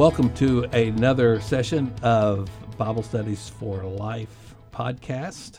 [0.00, 2.48] Welcome to another session of
[2.78, 5.58] Bible Studies for Life podcast.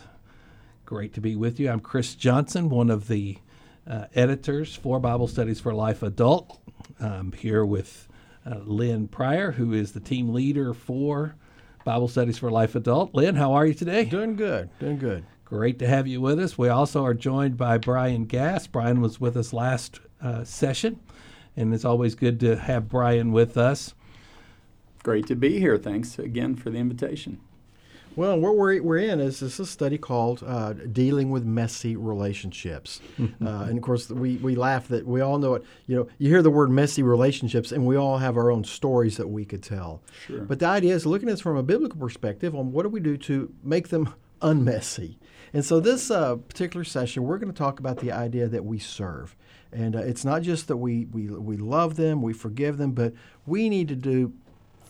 [0.84, 1.70] Great to be with you.
[1.70, 3.38] I'm Chris Johnson, one of the
[3.86, 6.60] uh, editors for Bible Studies for Life Adult.
[6.98, 8.08] I'm here with
[8.44, 11.36] uh, Lynn Pryor, who is the team leader for
[11.84, 13.14] Bible Studies for Life Adult.
[13.14, 14.06] Lynn, how are you today?
[14.06, 15.24] Doing good, doing good.
[15.44, 16.58] Great to have you with us.
[16.58, 18.66] We also are joined by Brian Gass.
[18.66, 20.98] Brian was with us last uh, session,
[21.56, 23.94] and it's always good to have Brian with us.
[25.02, 25.76] Great to be here.
[25.76, 27.40] Thanks again for the invitation.
[28.14, 31.96] Well, what we're, we're in is this is a study called uh, Dealing with Messy
[31.96, 33.00] Relationships.
[33.20, 35.64] uh, and of course, we, we laugh that we all know it.
[35.86, 39.16] You know, you hear the word messy relationships, and we all have our own stories
[39.16, 40.02] that we could tell.
[40.26, 40.42] Sure.
[40.42, 43.00] But the idea is looking at this from a biblical perspective on what do we
[43.00, 45.16] do to make them unmessy.
[45.54, 48.78] And so, this uh, particular session, we're going to talk about the idea that we
[48.78, 49.36] serve.
[49.72, 53.14] And uh, it's not just that we, we, we love them, we forgive them, but
[53.46, 54.34] we need to do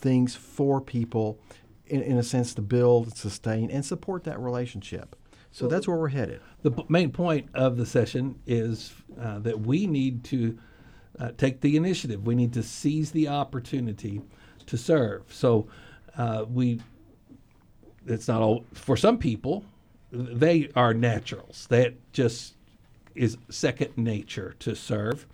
[0.02, 1.38] things for people
[1.86, 5.16] in, in a sense to build, sustain, and support that relationship.
[5.50, 6.40] So that's where we're headed.
[6.62, 10.58] The p- main point of the session is uh, that we need to
[11.18, 12.26] uh, take the initiative.
[12.26, 14.22] We need to seize the opportunity
[14.66, 15.24] to serve.
[15.28, 15.68] So
[16.16, 16.80] uh, we,
[18.06, 19.64] it's not all for some people.
[20.10, 21.66] They are naturals.
[21.68, 22.54] That just
[23.14, 25.26] is second nature to serve.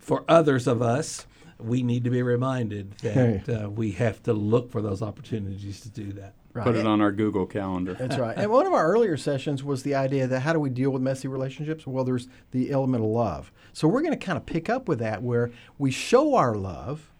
[0.00, 1.26] For others of us,
[1.58, 5.88] we need to be reminded that uh, we have to look for those opportunities to
[5.90, 6.34] do that.
[6.52, 6.64] Right.
[6.64, 7.94] Put it on our Google Calendar.
[7.94, 8.36] That's right.
[8.44, 11.02] And one of our earlier sessions was the idea that how do we deal with
[11.02, 11.84] messy relationships?
[11.86, 13.50] Well, there's the element of love.
[13.72, 17.10] So we're going to kind of pick up with that where we show our love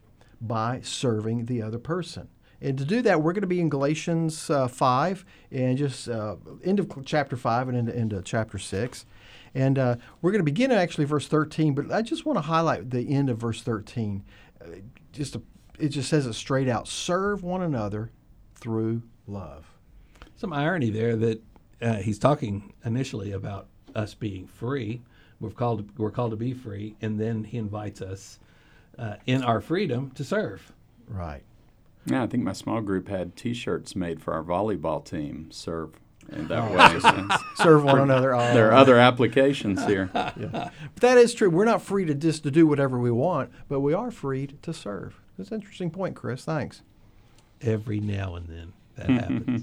[0.41, 2.29] by serving the other person.
[2.61, 6.37] And to do that, we're going to be in Galatians uh, 5 and just uh,
[6.65, 9.07] end of chapter 5 and into, into chapter 6.
[9.55, 12.43] And uh, we're going to begin at actually verse 13, but I just want to
[12.43, 14.25] highlight the end of verse 13.
[14.61, 14.67] Uh,
[15.13, 15.43] just a,
[15.79, 18.11] it just says it straight out serve one another
[18.55, 19.67] through love.
[20.37, 21.43] Some irony there that
[21.81, 25.03] uh, he's talking initially about us being free.
[25.41, 28.39] We're called we're called to be free, and then he invites us
[28.99, 30.73] uh, in our freedom to serve.
[31.07, 31.43] Right.
[32.07, 35.49] Yeah, I think my small group had T-shirts made for our volleyball team.
[35.51, 35.91] Serve
[36.31, 37.29] in that Oh.
[37.31, 37.37] way.
[37.57, 38.35] Serve one another.
[38.35, 40.11] Oh, there are other applications here.
[40.15, 41.51] But that is true.
[41.51, 44.73] We're not free to just to do whatever we want, but we are freed to
[44.73, 45.21] serve.
[45.37, 46.45] That's an interesting point, Chris.
[46.45, 46.83] Thanks.
[47.61, 49.63] Every now and then that happens.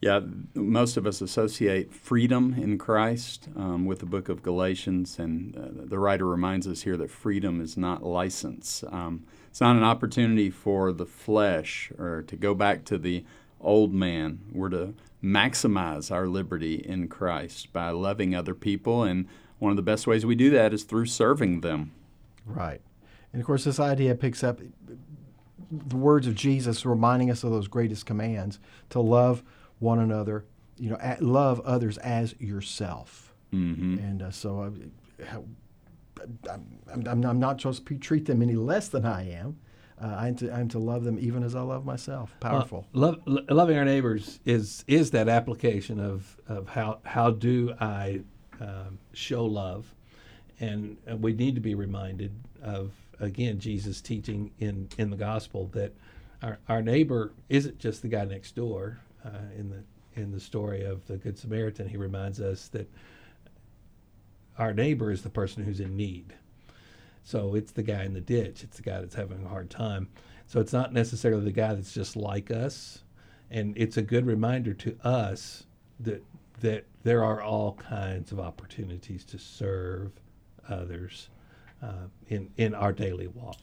[0.00, 0.20] Yeah,
[0.54, 5.84] most of us associate freedom in Christ um, with the book of Galatians, and uh,
[5.86, 8.84] the writer reminds us here that freedom is not license.
[8.90, 13.24] Um, it's not an opportunity for the flesh or to go back to the
[13.60, 14.40] old man.
[14.50, 19.28] We're to maximize our liberty in Christ by loving other people, and
[19.60, 21.92] one of the best ways we do that is through serving them.
[22.44, 22.80] Right.
[23.32, 24.58] And of course, this idea picks up
[25.70, 28.58] the words of Jesus reminding us of those greatest commands
[28.90, 29.44] to love
[29.78, 30.46] one another,
[30.78, 33.32] you know, love others as yourself.
[33.52, 34.74] hmm And uh, so
[35.22, 35.38] uh,
[36.50, 39.58] I'm, I'm, I'm not supposed to treat them any less than I am.
[40.02, 42.34] Uh, I'm, to, I'm to love them even as I love myself.
[42.40, 42.86] Powerful.
[42.94, 47.72] Uh, love, lo- loving our neighbors is is that application of, of how how do
[47.80, 48.22] I
[48.60, 49.94] um, show love,
[50.58, 52.32] and, and we need to be reminded
[52.62, 55.94] of again Jesus teaching in in the gospel that
[56.42, 58.98] our, our neighbor isn't just the guy next door.
[59.24, 62.90] Uh, in the in the story of the Good Samaritan, he reminds us that
[64.58, 66.34] our neighbor is the person who's in need.
[67.22, 68.62] So it's the guy in the ditch.
[68.62, 70.08] It's the guy that's having a hard time.
[70.46, 73.02] So it's not necessarily the guy that's just like us.
[73.50, 75.64] And it's a good reminder to us
[76.00, 76.22] that
[76.60, 80.12] that there are all kinds of opportunities to serve
[80.68, 81.28] others
[81.82, 83.58] uh, in in our daily walk.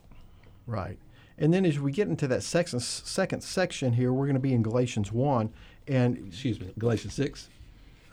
[0.66, 0.98] Right.
[1.38, 4.54] And then as we get into that second, second section here, we're going to be
[4.54, 5.52] in Galatians 1.
[5.88, 7.50] And Excuse me, Galatians six.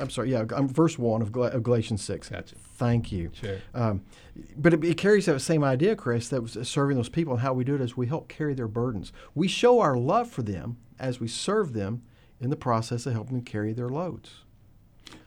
[0.01, 2.29] I'm sorry, yeah, I'm verse 1 of, Gal- of Galatians 6.
[2.29, 2.55] Gotcha.
[2.77, 3.31] Thank you.
[3.33, 3.59] Sure.
[3.75, 4.03] Um,
[4.57, 7.53] but it, it carries that same idea, Chris, that was serving those people and how
[7.53, 9.13] we do it is we help carry their burdens.
[9.35, 12.03] We show our love for them as we serve them
[12.41, 14.45] in the process of helping them carry their loads.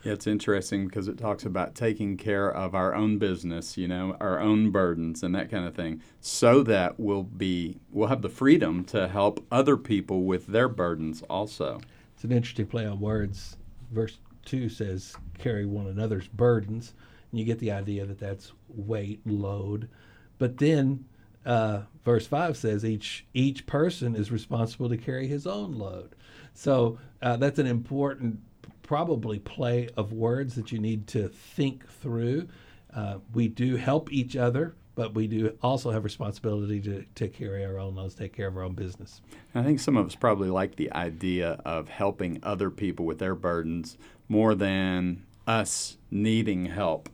[0.03, 4.15] Yeah, it's interesting because it talks about taking care of our own business, you know,
[4.19, 8.29] our own burdens and that kind of thing, so that we'll be we'll have the
[8.29, 11.79] freedom to help other people with their burdens also.
[12.15, 13.57] It's an interesting play on words.
[13.91, 16.93] Verse 2 says, carry one another's burdens.
[17.31, 19.89] And you get the idea that that's weight, load.
[20.37, 21.05] But then
[21.45, 26.15] uh, verse 5 says, each, each person is responsible to carry his own load.
[26.53, 28.39] So uh, that's an important,
[28.83, 32.47] probably, play of words that you need to think through.
[32.93, 37.65] Uh, we do help each other, but we do also have responsibility to, to carry
[37.65, 39.21] our own loads, take care of our own business.
[39.55, 43.35] I think some of us probably like the idea of helping other people with their
[43.35, 43.97] burdens
[44.31, 47.09] more than us needing help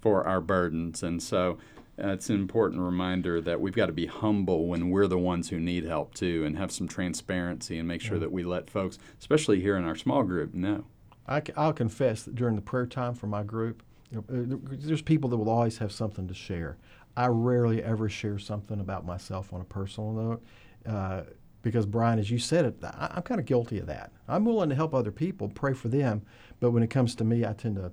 [0.00, 1.00] for our burdens.
[1.00, 1.58] And so
[2.02, 5.50] uh, it's an important reminder that we've got to be humble when we're the ones
[5.50, 8.98] who need help too and have some transparency and make sure that we let folks,
[9.20, 10.84] especially here in our small group, know.
[11.28, 15.02] I, will confess that during the prayer time for my group, you know, uh, there's
[15.02, 16.78] people that will always have something to share.
[17.16, 20.42] I rarely ever share something about myself on a personal note.
[20.84, 21.22] Uh,
[21.66, 24.12] because Brian, as you said it, I, am kind of guilty of that.
[24.28, 26.22] I'm willing to help other people, pray for them,
[26.60, 27.90] but when it comes to me, I tend to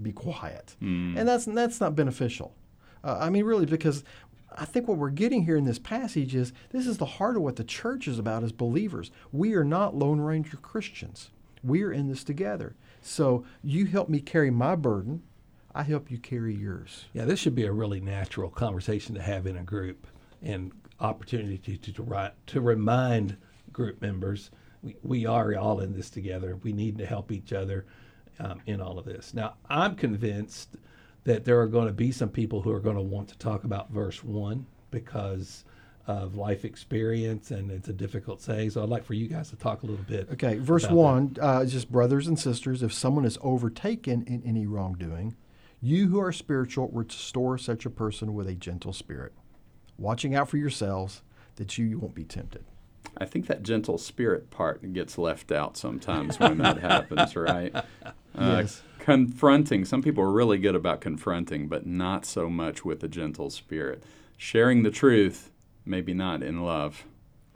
[0.00, 1.14] be quiet, mm.
[1.14, 2.54] and that's that's not beneficial.
[3.04, 4.02] Uh, I mean, really, because
[4.56, 7.42] I think what we're getting here in this passage is this is the heart of
[7.42, 9.10] what the church is about as believers.
[9.30, 11.28] We are not Lone Ranger Christians.
[11.62, 12.76] We are in this together.
[13.02, 15.22] So you help me carry my burden.
[15.74, 17.04] I help you carry yours.
[17.12, 20.06] Yeah, this should be a really natural conversation to have in a group
[20.42, 23.36] and opportunity to, to, to, to remind
[23.72, 24.50] group members
[24.82, 26.56] we, we are all in this together.
[26.56, 27.86] We need to help each other
[28.38, 29.34] um, in all of this.
[29.34, 30.76] Now, I'm convinced
[31.24, 33.64] that there are going to be some people who are going to want to talk
[33.64, 35.64] about verse 1 because
[36.06, 38.70] of life experience and it's a difficult saying.
[38.70, 40.28] So I'd like for you guys to talk a little bit.
[40.32, 45.36] Okay, verse 1 uh, just brothers and sisters, if someone is overtaken in any wrongdoing,
[45.80, 49.32] you who are spiritual restore such a person with a gentle spirit,
[50.00, 51.22] watching out for yourselves
[51.56, 52.64] that you won't be tempted.
[53.18, 57.74] I think that gentle spirit part gets left out sometimes when that happens, right?
[57.74, 57.82] Uh,
[58.34, 58.82] yes.
[58.98, 59.84] Confronting.
[59.84, 64.04] Some people are really good about confronting, but not so much with a gentle spirit.
[64.36, 65.50] Sharing the truth,
[65.84, 67.04] maybe not in love.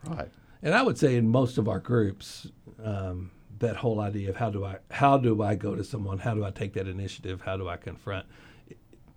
[0.05, 0.31] Right.
[0.63, 2.49] And I would say in most of our groups,
[2.83, 6.19] um, that whole idea of how do I how do I go to someone?
[6.19, 7.43] How do I take that initiative?
[7.43, 8.27] How do I confront?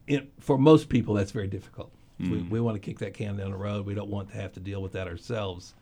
[0.05, 1.91] It, for most people, that's very difficult.
[2.19, 2.31] Mm.
[2.31, 3.85] We, we want to kick that can down the road.
[3.85, 5.75] We don't want to have to deal with that ourselves.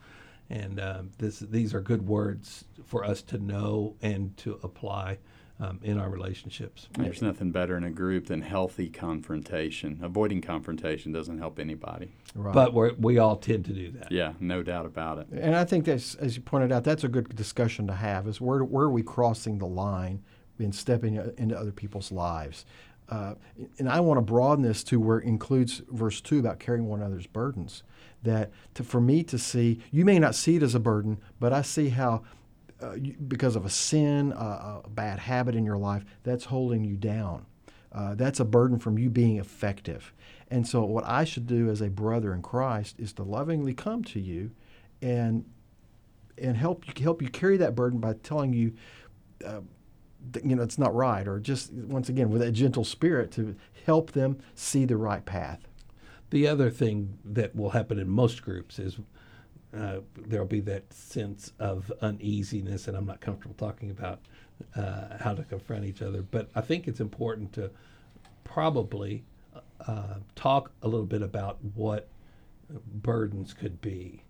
[0.49, 5.17] And um, this, these are good words for us to know and to apply
[5.59, 6.87] um, in our relationships.
[6.97, 9.99] There's nothing better in a group than healthy confrontation.
[10.03, 12.11] Avoiding confrontation doesn't help anybody.
[12.35, 12.53] Right.
[12.53, 14.11] But we we all tend to do that.
[14.11, 15.27] Yeah, no doubt about it.
[15.31, 18.27] And I think that's, as you pointed out, that's a good discussion to have.
[18.27, 20.23] Is where where are we crossing the line
[20.59, 22.65] and stepping into other people's lives?
[23.09, 23.35] Uh,
[23.77, 27.01] and I want to broaden this to where it includes verse two about carrying one
[27.01, 27.83] another's burdens
[28.23, 31.53] that to, for me to see, you may not see it as a burden, but
[31.53, 32.23] I see how
[32.81, 36.83] uh, you, because of a sin, uh, a bad habit in your life, that's holding
[36.83, 37.45] you down.
[37.91, 40.13] Uh, that's a burden from you being effective.
[40.51, 44.03] And so, what I should do as a brother in Christ is to lovingly come
[44.05, 44.51] to you
[45.01, 45.45] and
[46.37, 48.73] and help you help you carry that burden by telling you,
[49.45, 49.61] uh,
[50.43, 53.55] you know, it's not right, or just once again with a gentle spirit to
[53.85, 55.67] help them see the right path.
[56.29, 58.97] The other thing that will happen in most groups is
[59.77, 64.19] uh, there'll be that sense of uneasiness, and I'm not comfortable talking about
[64.75, 66.21] uh, how to confront each other.
[66.21, 67.71] But I think it's important to
[68.43, 69.23] probably
[69.85, 72.07] uh, talk a little bit about what
[72.69, 74.23] burdens could be.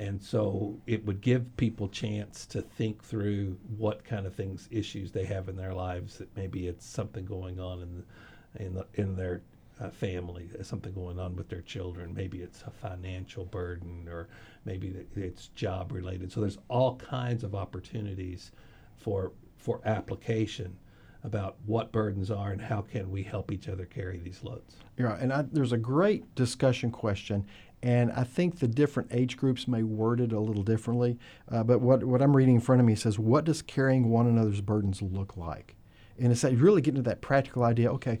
[0.00, 5.12] And so it would give people chance to think through what kind of things, issues
[5.12, 6.16] they have in their lives.
[6.16, 9.42] That maybe it's something going on in the, in, the, in their
[9.78, 12.14] uh, family, something going on with their children.
[12.14, 14.28] Maybe it's a financial burden, or
[14.64, 16.32] maybe it's job related.
[16.32, 18.52] So there's all kinds of opportunities
[18.96, 20.78] for for application
[21.22, 24.76] about what burdens are and how can we help each other carry these loads.
[24.98, 27.44] Yeah, and I, there's a great discussion question,
[27.82, 31.18] and I think the different age groups may word it a little differently.
[31.50, 34.26] Uh, but what what I'm reading in front of me says, "What does carrying one
[34.26, 35.76] another's burdens look like?"
[36.18, 37.90] And it's really getting to that practical idea.
[37.92, 38.18] Okay,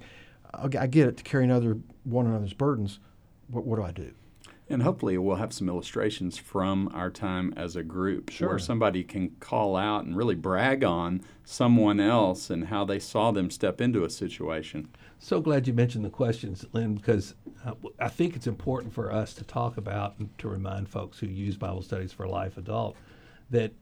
[0.54, 2.98] I get it to carry another one another's burdens.
[3.48, 4.12] What, what do I do?
[4.70, 8.50] And hopefully, we'll have some illustrations from our time as a group sure.
[8.50, 13.32] where somebody can call out and really brag on someone else and how they saw
[13.32, 14.88] them step into a situation.
[15.18, 17.34] So glad you mentioned the questions, Lynn, because
[17.66, 21.26] uh, I think it's important for us to talk about and to remind folks who
[21.26, 22.96] use Bible Studies for Life adult
[23.50, 23.72] that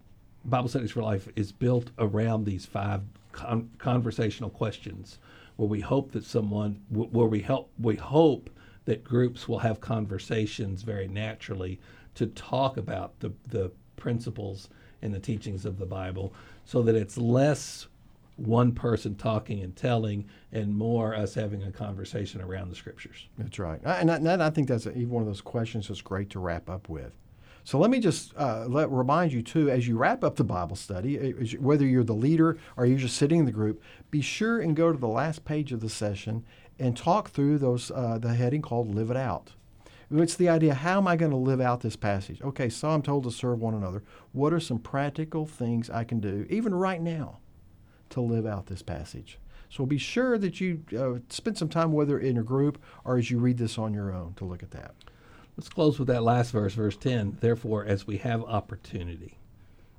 [0.47, 3.02] Bible Studies for Life is built around these five
[3.33, 5.18] con- conversational questions
[5.57, 8.49] where we hope that someone where we help we hope
[8.88, 11.78] that groups will have conversations very naturally
[12.14, 14.71] to talk about the the principles
[15.02, 16.33] and the teachings of the Bible
[16.64, 17.87] so that it's less
[18.37, 23.28] one person talking and telling and more us having a conversation around the scriptures.
[23.37, 23.78] That's right.
[23.85, 26.71] And I, and I think that's a, one of those questions that's great to wrap
[26.71, 27.12] up with.
[27.64, 30.76] So let me just uh, let, remind you, too, as you wrap up the Bible
[30.76, 34.59] study, uh, whether you're the leader or you're just sitting in the group, be sure
[34.59, 36.45] and go to the last page of the session
[36.78, 39.52] and talk through those uh, the heading called "Live It Out."
[40.11, 42.40] It's the idea: how am I going to live out this passage?
[42.42, 44.02] Okay, so I'm told to serve one another.
[44.32, 47.38] What are some practical things I can do, even right now,
[48.11, 49.38] to live out this passage?
[49.70, 53.30] So be sure that you uh, spend some time, whether in a group or as
[53.30, 54.94] you read this on your own, to look at that.
[55.56, 57.38] Let's close with that last verse, verse 10.
[57.40, 59.38] Therefore, as we have opportunity,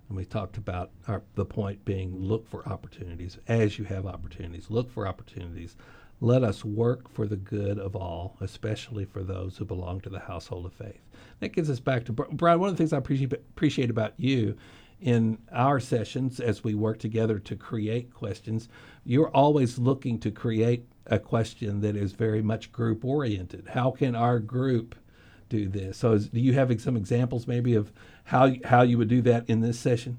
[0.07, 3.37] and we talked about our, the point being look for opportunities.
[3.47, 5.75] As you have opportunities, look for opportunities.
[6.21, 10.19] Let us work for the good of all, especially for those who belong to the
[10.19, 10.99] household of faith.
[11.39, 12.59] That gets us back to Brian.
[12.59, 14.57] One of the things I appreciate, about you
[14.99, 18.67] in our sessions as we work together to create questions,
[19.05, 23.69] you're always looking to create a question that is very much group oriented.
[23.69, 24.95] How can our group
[25.47, 25.97] do this?
[25.97, 27.93] So, is, do you have some examples maybe of
[28.25, 30.17] how how you would do that in this session?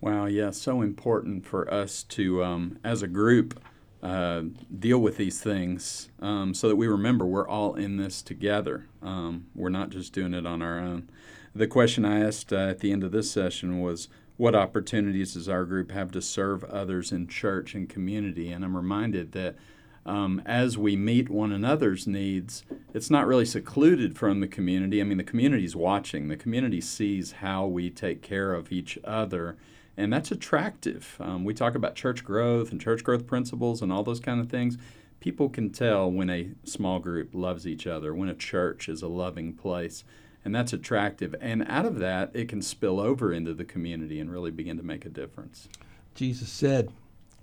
[0.00, 3.58] Wow, yeah, so important for us to, um, as a group,
[4.04, 4.42] uh,
[4.78, 8.86] deal with these things um, so that we remember we're all in this together.
[9.02, 11.08] Um, we're not just doing it on our own.
[11.54, 15.48] The question I asked uh, at the end of this session was What opportunities does
[15.48, 18.52] our group have to serve others in church and community?
[18.52, 19.56] And I'm reminded that
[20.04, 25.00] um, as we meet one another's needs, it's not really secluded from the community.
[25.00, 29.56] I mean, the community's watching, the community sees how we take care of each other.
[29.96, 31.16] And that's attractive.
[31.20, 34.50] Um, we talk about church growth and church growth principles and all those kind of
[34.50, 34.76] things.
[35.20, 39.08] People can tell when a small group loves each other, when a church is a
[39.08, 40.04] loving place
[40.44, 41.34] and that's attractive.
[41.40, 44.82] And out of that, it can spill over into the community and really begin to
[44.82, 45.68] make a difference.
[46.14, 46.90] Jesus said,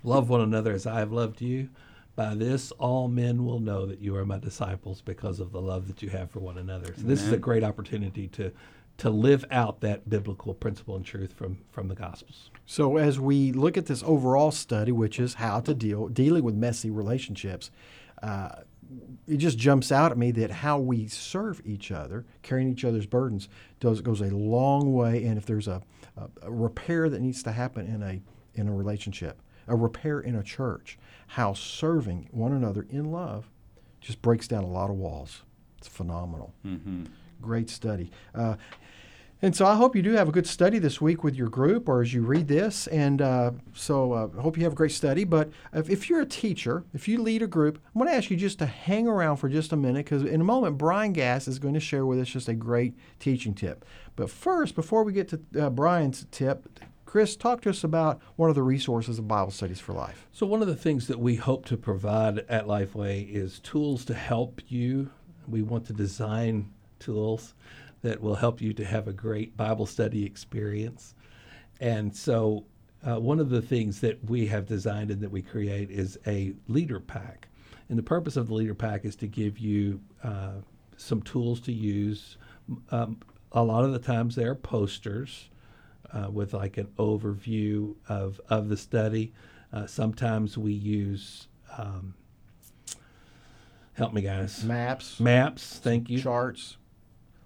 [0.03, 1.69] Love one another as I have loved you.
[2.15, 5.87] By this, all men will know that you are my disciples because of the love
[5.87, 6.93] that you have for one another.
[6.95, 8.51] So, this is a great opportunity to
[9.01, 12.51] to live out that biblical principle and truth from from the Gospels.
[12.67, 16.53] So, as we look at this overall study, which is how to deal dealing with
[16.53, 17.71] messy relationships,
[18.21, 18.49] uh,
[19.27, 23.07] it just jumps out at me that how we serve each other, carrying each other's
[23.07, 25.25] burdens, does goes a long way.
[25.25, 25.81] And if there's a,
[26.15, 28.21] a, a, repair that needs to happen in a
[28.53, 33.49] in a relationship, a repair in a church, how serving one another in love
[33.99, 35.41] just breaks down a lot of walls.
[35.79, 36.53] It's phenomenal.
[36.63, 37.05] Mm-hmm.
[37.41, 38.11] Great study.
[38.33, 38.55] Uh,
[39.43, 41.89] and so I hope you do have a good study this week with your group
[41.89, 42.85] or as you read this.
[42.87, 45.23] And uh, so I uh, hope you have a great study.
[45.23, 48.29] But if, if, you're a teacher, if you lead a group, I'm going to ask
[48.29, 51.47] you just to hang around for just a minute because in a moment, Brian Gass
[51.47, 53.83] is going to share with us just a great teaching tip.
[54.15, 58.49] But first, before we get to uh, Brian's tip, Chris, talk to us about one
[58.49, 60.27] of the resources of Bible Studies for Life.
[60.31, 64.13] So, one of the things that we hope to provide at Lifeway is tools to
[64.13, 65.09] help you.
[65.45, 66.71] We want to design
[67.01, 67.53] tools
[68.01, 71.13] that will help you to have a great Bible study experience.
[71.79, 72.65] And so,
[73.05, 76.53] uh, one of the things that we have designed and that we create is a
[76.67, 77.47] leader pack.
[77.89, 80.61] And the purpose of the leader pack is to give you uh,
[80.97, 82.37] some tools to use.
[82.91, 83.19] Um,
[83.51, 85.49] a lot of the times, they are posters
[86.13, 89.33] uh, with like an overview of, of the study.
[89.73, 92.13] Uh, sometimes we use um,
[93.93, 96.77] help me guys maps maps thank you charts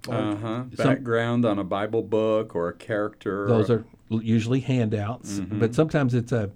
[0.09, 0.63] uh huh.
[0.77, 3.47] Background on a Bible book or a character.
[3.47, 5.59] Those are usually handouts, mm-hmm.
[5.59, 6.51] but sometimes it's a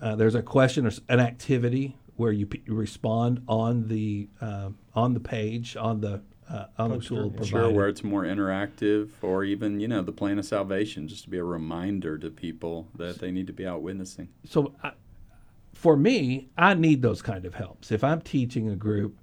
[0.00, 5.14] uh, there's a question or an activity where you, p- respond on the uh, on
[5.14, 6.20] the page on the
[6.50, 7.46] uh, on the tool provided.
[7.46, 11.30] Sure, where it's more interactive, or even you know the plan of salvation, just to
[11.30, 14.28] be a reminder to people that they need to be out witnessing.
[14.44, 14.92] So, I,
[15.72, 17.90] for me, I need those kind of helps.
[17.90, 19.18] If I'm teaching a group,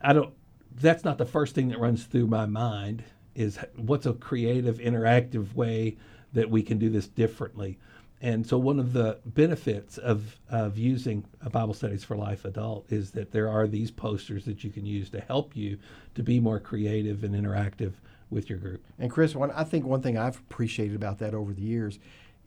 [0.00, 0.34] I don't
[0.80, 3.04] that's not the first thing that runs through my mind
[3.34, 5.96] is what's a creative interactive way
[6.32, 7.78] that we can do this differently.
[8.22, 12.90] And so one of the benefits of, of using a bible studies for life adult
[12.90, 15.78] is that there are these posters that you can use to help you
[16.14, 17.92] to be more creative and interactive
[18.30, 18.82] with your group.
[18.98, 21.98] And chris one, i think one thing i've appreciated about that over the years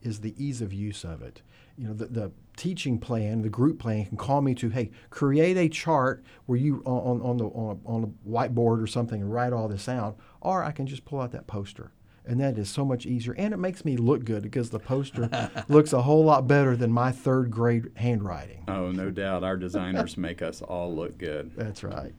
[0.01, 1.41] is the ease of use of it
[1.79, 5.56] you know the, the teaching plan, the group plan can call me to, hey, create
[5.56, 9.53] a chart where you on, on the on, on a whiteboard or something and write
[9.53, 11.94] all this out, or I can just pull out that poster.
[12.25, 13.34] And that is so much easier.
[13.34, 16.91] And it makes me look good because the poster looks a whole lot better than
[16.91, 18.65] my third grade handwriting.
[18.68, 19.46] Oh, no doubt.
[19.46, 21.53] Our designers make us all look good.
[21.56, 22.13] That's right.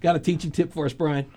[0.00, 1.30] Got a teaching tip for us, Brian?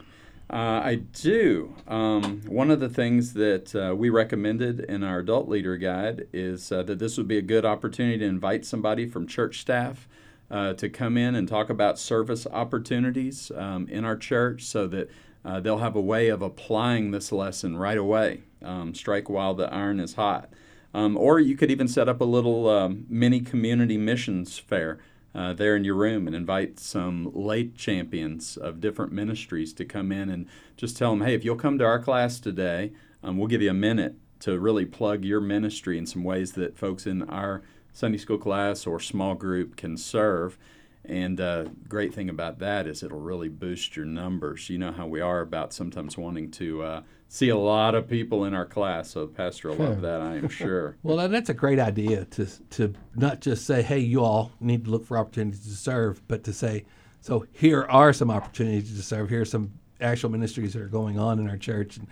[0.51, 1.73] Uh, I do.
[1.87, 6.73] Um, one of the things that uh, we recommended in our adult leader guide is
[6.73, 10.09] uh, that this would be a good opportunity to invite somebody from church staff
[10.49, 15.09] uh, to come in and talk about service opportunities um, in our church so that
[15.45, 18.41] uh, they'll have a way of applying this lesson right away.
[18.61, 20.49] Um, strike while the iron is hot.
[20.93, 24.99] Um, or you could even set up a little um, mini community missions fair
[25.33, 30.11] uh, there in your room and invite some late champions of different ministries to come
[30.11, 32.91] in and just tell them, hey, if you'll come to our class today,
[33.23, 36.77] um, we'll give you a minute to really plug your ministry in some ways that
[36.77, 37.61] folks in our
[37.93, 40.57] Sunday school class or small group can serve.
[41.05, 44.69] And uh, great thing about that is it'll really boost your numbers.
[44.69, 48.43] You know how we are about sometimes wanting to uh, see a lot of people
[48.43, 49.09] in our class.
[49.09, 50.97] So Pastor will love that, I am sure.
[51.01, 54.91] Well, that's a great idea to to not just say, "Hey, you all need to
[54.91, 56.85] look for opportunities to serve," but to say,
[57.21, 59.29] "So here are some opportunities to serve.
[59.29, 59.71] Here are some
[60.01, 62.07] actual ministries that are going on in our church, and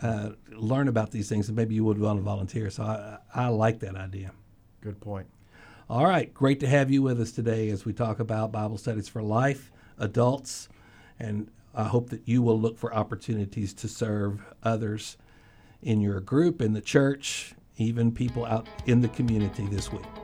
[0.00, 3.48] uh, learn about these things, and maybe you would want to volunteer." So I, I
[3.48, 4.32] like that idea.
[4.80, 5.26] Good point.
[5.90, 9.08] All right, great to have you with us today as we talk about Bible studies
[9.10, 10.70] for life, adults,
[11.20, 15.16] and I hope that you will look for opportunities to serve others
[15.82, 20.23] in your group, in the church, even people out in the community this week.